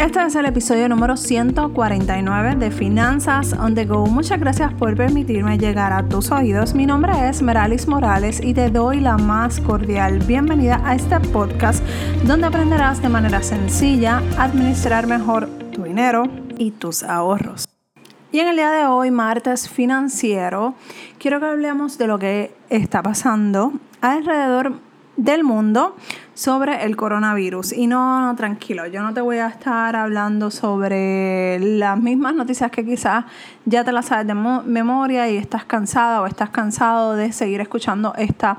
[0.00, 4.06] Este es el episodio número 149 de Finanzas on the Go.
[4.06, 6.72] Muchas gracias por permitirme llegar a tus oídos.
[6.72, 11.84] Mi nombre es Meralis Morales y te doy la más cordial bienvenida a este podcast
[12.24, 16.22] donde aprenderás de manera sencilla a administrar mejor tu dinero
[16.56, 17.68] y tus ahorros.
[18.32, 20.76] Y en el día de hoy, martes financiero,
[21.18, 24.80] quiero que hablemos de lo que está pasando alrededor
[25.18, 25.94] del mundo
[26.40, 27.74] sobre el coronavirus.
[27.74, 32.82] Y no, tranquilo, yo no te voy a estar hablando sobre las mismas noticias que
[32.82, 33.26] quizás
[33.66, 38.14] ya te las sabes de memoria y estás cansada o estás cansado de seguir escuchando
[38.16, 38.56] esta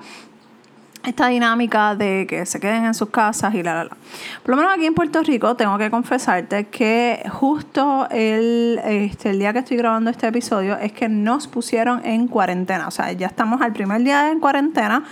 [1.04, 3.98] esta dinámica de que se queden en sus casas y la, la, la.
[4.44, 9.40] Por lo menos aquí en Puerto Rico tengo que confesarte que justo el, este, el
[9.40, 12.88] día que estoy grabando este episodio es que nos pusieron en cuarentena.
[12.88, 15.04] O sea, ya estamos al primer día en cuarentena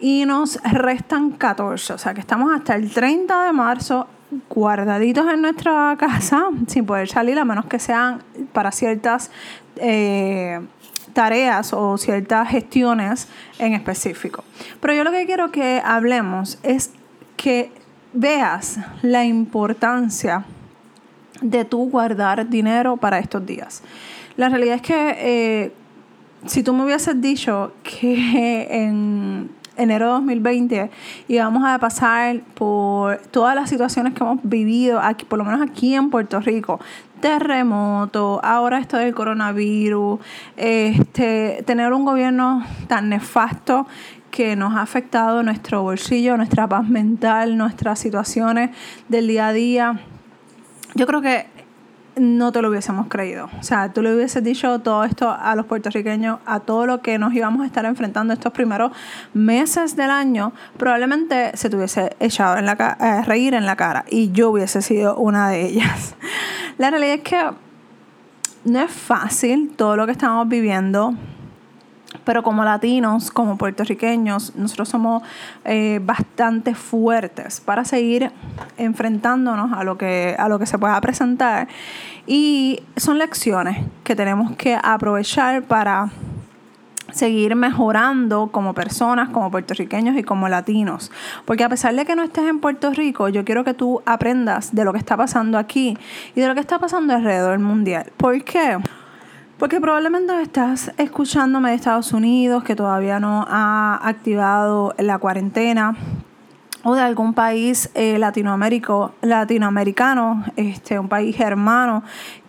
[0.00, 1.92] y nos restan 14.
[1.92, 4.08] O sea que estamos hasta el 30 de marzo
[4.48, 9.30] guardaditos en nuestra casa sin poder salir a menos que sean para ciertas
[9.76, 10.60] eh,
[11.12, 13.28] tareas o ciertas gestiones
[13.58, 14.44] en específico.
[14.80, 16.92] Pero yo lo que quiero que hablemos es
[17.36, 17.72] que
[18.12, 20.44] veas la importancia
[21.40, 23.82] de tú guardar dinero para estos días.
[24.36, 25.72] La realidad es que eh,
[26.46, 30.90] si tú me hubieses dicho que en enero de 2020
[31.28, 35.60] y vamos a pasar por todas las situaciones que hemos vivido aquí, por lo menos
[35.62, 36.80] aquí en Puerto Rico,
[37.20, 40.20] terremoto, ahora esto del coronavirus,
[40.56, 43.86] este, tener un gobierno tan nefasto
[44.30, 48.70] que nos ha afectado nuestro bolsillo, nuestra paz mental, nuestras situaciones
[49.08, 50.00] del día a día.
[50.94, 51.46] Yo creo que
[52.16, 53.48] no te lo hubiésemos creído.
[53.58, 57.18] O sea, tú le hubieses dicho todo esto a los puertorriqueños, a todo lo que
[57.18, 58.92] nos íbamos a estar enfrentando estos primeros
[59.34, 64.04] meses del año, probablemente se te hubiese echado en la a reír en la cara
[64.08, 66.14] y yo hubiese sido una de ellas.
[66.78, 67.50] La realidad es que
[68.64, 71.14] no es fácil todo lo que estamos viviendo
[72.24, 75.22] pero como latinos, como puertorriqueños, nosotros somos
[75.64, 78.30] eh, bastante fuertes para seguir
[78.76, 81.68] enfrentándonos a lo, que, a lo que se pueda presentar.
[82.26, 86.10] Y son lecciones que tenemos que aprovechar para
[87.12, 91.10] seguir mejorando como personas, como puertorriqueños y como latinos.
[91.44, 94.74] Porque a pesar de que no estés en Puerto Rico, yo quiero que tú aprendas
[94.74, 95.98] de lo que está pasando aquí
[96.34, 98.12] y de lo que está pasando alrededor mundial.
[98.16, 98.78] ¿Por qué?
[99.60, 105.98] Porque probablemente estás escuchándome de Estados Unidos que todavía no ha activado la cuarentena
[106.82, 112.02] o de algún país eh, latinoamérico, latinoamericano, este, un país hermano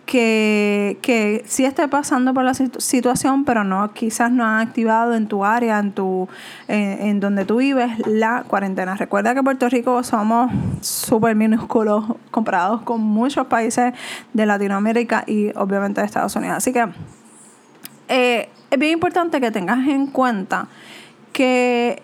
[0.06, 5.26] que, que sí esté pasando por la situación, pero no quizás no han activado en
[5.26, 6.28] tu área, en tu
[6.68, 8.96] en, donde tú vives, la cuarentena.
[8.96, 13.94] Recuerda que Puerto Rico somos súper minúsculos comparados con muchos países
[14.32, 16.56] de Latinoamérica y obviamente de Estados Unidos.
[16.56, 16.86] Así que
[18.08, 20.68] eh, es bien importante que tengas en cuenta
[21.32, 22.02] que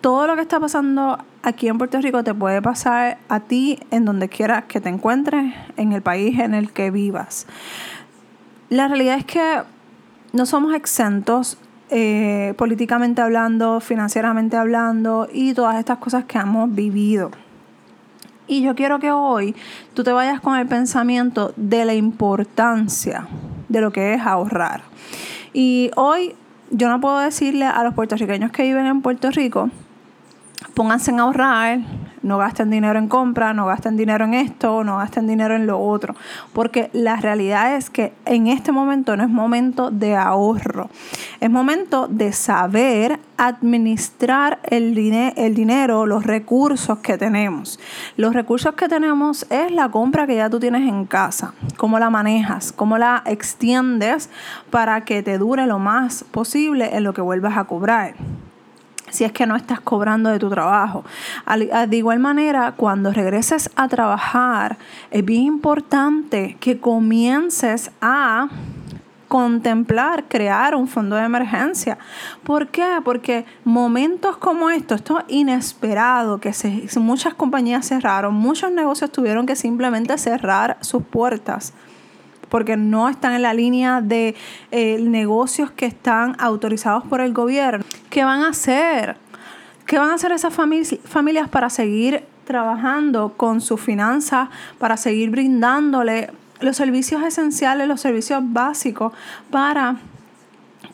[0.00, 4.04] todo lo que está pasando aquí en Puerto Rico te puede pasar a ti en
[4.04, 7.46] donde quiera que te encuentres, en el país en el que vivas.
[8.68, 9.62] La realidad es que
[10.32, 11.58] no somos exentos
[11.90, 17.30] eh, políticamente hablando, financieramente hablando y todas estas cosas que hemos vivido.
[18.46, 19.54] Y yo quiero que hoy
[19.94, 23.28] tú te vayas con el pensamiento de la importancia
[23.68, 24.82] de lo que es ahorrar.
[25.52, 26.34] Y hoy
[26.70, 29.70] yo no puedo decirle a los puertorriqueños que viven en Puerto Rico,
[30.74, 31.80] pónganse en ahorrar,
[32.22, 35.78] no gasten dinero en compra, no gasten dinero en esto, no gasten dinero en lo
[35.80, 36.14] otro,
[36.52, 40.88] porque la realidad es que en este momento no es momento de ahorro,
[41.40, 44.96] es momento de saber administrar el,
[45.36, 47.80] el dinero, los recursos que tenemos.
[48.16, 52.08] Los recursos que tenemos es la compra que ya tú tienes en casa, cómo la
[52.08, 54.30] manejas, cómo la extiendes
[54.70, 58.14] para que te dure lo más posible en lo que vuelvas a cobrar
[59.12, 61.04] si es que no estás cobrando de tu trabajo.
[61.88, 64.78] De igual manera, cuando regreses a trabajar,
[65.10, 68.48] es bien importante que comiences a
[69.28, 71.96] contemplar crear un fondo de emergencia.
[72.42, 73.00] ¿Por qué?
[73.02, 76.52] Porque momentos como estos, esto inesperado, que
[76.96, 81.72] muchas compañías cerraron, muchos negocios tuvieron que simplemente cerrar sus puertas
[82.50, 84.34] porque no están en la línea de
[84.70, 87.82] eh, negocios que están autorizados por el gobierno.
[88.12, 89.16] ¿Qué van a hacer?
[89.86, 96.30] ¿Qué van a hacer esas familias para seguir trabajando con sus finanzas, para seguir brindándole
[96.60, 99.14] los servicios esenciales, los servicios básicos
[99.50, 99.96] para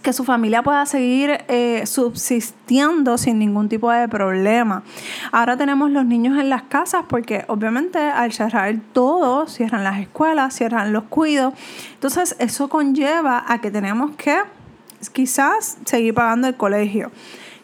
[0.00, 4.84] que su familia pueda seguir eh, subsistiendo sin ningún tipo de problema.
[5.32, 10.54] Ahora tenemos los niños en las casas porque obviamente al cerrar todo, cierran las escuelas,
[10.54, 11.52] cierran los cuidos.
[11.94, 14.38] Entonces eso conlleva a que tenemos que
[15.12, 17.10] quizás seguir pagando el colegio.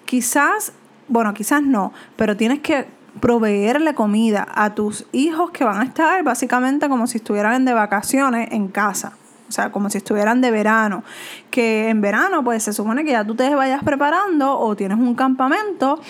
[0.05, 0.73] Quizás,
[1.09, 2.87] bueno, quizás no, pero tienes que
[3.21, 8.49] proveerle comida a tus hijos que van a estar básicamente como si estuvieran de vacaciones
[8.53, 9.13] en casa.
[9.49, 11.05] O sea, como si estuvieran de verano.
[11.51, 15.15] Que en verano, pues se supone que ya tú te vayas preparando o tienes un
[15.15, 16.01] campamento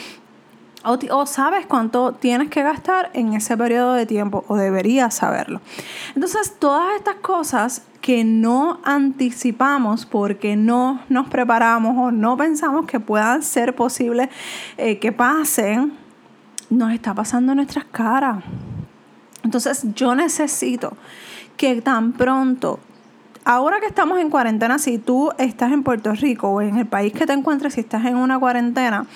[0.85, 5.61] o, sabes cuánto tienes que gastar en ese periodo de tiempo o deberías saberlo.
[6.15, 13.01] Entonces, todas estas cosas que no anticipamos porque no nos preparamos o no pensamos que
[13.01, 14.29] puedan ser posibles
[14.77, 15.95] eh, que pasen,
[16.69, 18.45] nos está pasando en nuestras caras.
[19.43, 20.97] Entonces, yo necesito
[21.57, 22.79] que tan pronto
[23.45, 27.13] ahora que estamos en cuarentena, si tú estás en Puerto Rico o en el país
[27.13, 29.07] que te encuentres, si estás en una cuarentena,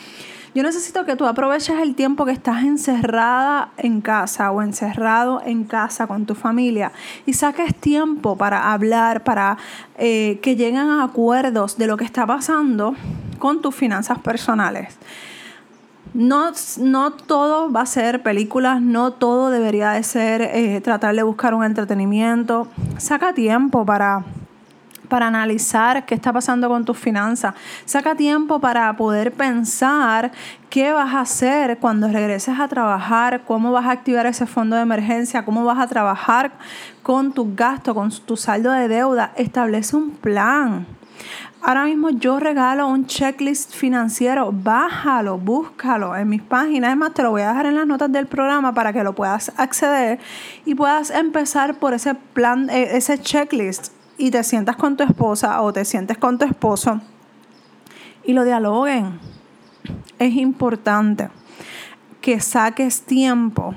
[0.58, 5.62] yo necesito que tú aproveches el tiempo que estás encerrada en casa o encerrado en
[5.62, 6.90] casa con tu familia
[7.26, 9.56] y saques tiempo para hablar, para
[9.98, 12.96] eh, que lleguen a acuerdos de lo que está pasando
[13.38, 14.96] con tus finanzas personales.
[16.12, 21.22] No, no, todo va a ser películas, no todo debería de ser eh, tratar de
[21.22, 22.66] buscar un entretenimiento.
[22.96, 24.24] Saca tiempo para,
[25.08, 27.54] para analizar qué está pasando con tus finanzas.
[27.84, 30.30] Saca tiempo para poder pensar
[30.70, 34.82] qué vas a hacer cuando regreses a trabajar, cómo vas a activar ese fondo de
[34.82, 36.52] emergencia, cómo vas a trabajar
[37.02, 39.32] con tus gastos, con tu saldo de deuda.
[39.36, 40.86] Establece un plan.
[41.60, 44.52] Ahora mismo yo regalo un checklist financiero.
[44.52, 46.88] Bájalo, búscalo en mis páginas.
[46.88, 49.52] Además, te lo voy a dejar en las notas del programa para que lo puedas
[49.56, 50.20] acceder
[50.64, 55.62] y puedas empezar por ese plan, eh, ese checklist y te sientas con tu esposa
[55.62, 57.00] o te sientes con tu esposo
[58.24, 59.18] y lo dialoguen.
[60.18, 61.30] Es importante
[62.20, 63.74] que saques tiempo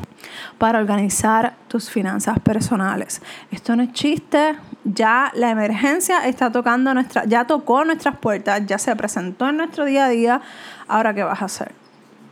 [0.57, 3.21] para organizar tus finanzas personales.
[3.51, 8.77] Esto no es chiste, ya la emergencia está tocando nuestra, ya tocó nuestras puertas, ya
[8.77, 10.41] se presentó en nuestro día a día.
[10.87, 11.71] Ahora, ¿qué vas a hacer?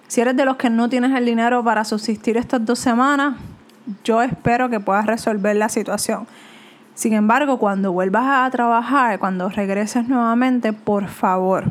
[0.07, 3.35] Si eres de los que no tienes el dinero para subsistir estas dos semanas,
[4.03, 6.27] yo espero que puedas resolver la situación.
[6.99, 11.63] Sin embargo, cuando vuelvas a trabajar, cuando regreses nuevamente, por favor,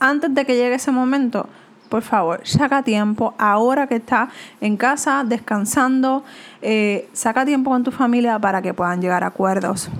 [0.00, 1.46] antes de que llegue ese momento,
[1.90, 4.30] por favor, saca tiempo ahora que estás
[4.62, 6.24] en casa descansando,
[6.62, 9.90] eh, saca tiempo con tu familia para que puedan llegar a acuerdos,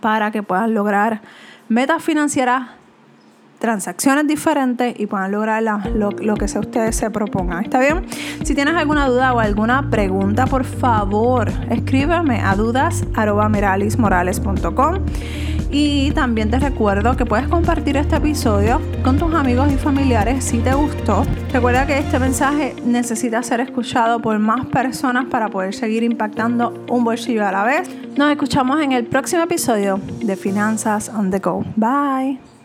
[0.00, 1.20] para que puedan lograr
[1.68, 2.66] metas financieras,
[3.60, 7.62] transacciones diferentes y puedan lograr lo, que sea ustedes se propongan.
[7.62, 8.04] ¿Está bien?
[8.42, 14.96] Si tienes alguna duda o alguna pregunta, por favor, escríbeme a dudas.meralismorales.com
[15.70, 20.58] y también te recuerdo que puedes compartir este episodio con tus amigos y familiares si
[20.58, 21.22] te gustó.
[21.52, 27.04] Recuerda que este mensaje necesita ser escuchado por más personas para poder seguir impactando un
[27.04, 27.88] bolsillo a la vez.
[28.16, 31.64] Nos escuchamos en el próximo episodio de Finanzas on the Go.
[31.76, 32.59] Bye.